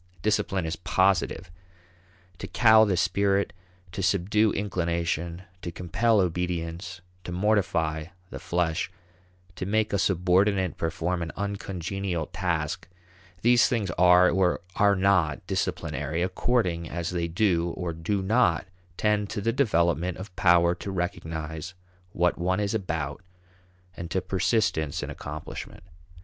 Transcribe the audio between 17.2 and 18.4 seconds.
do or do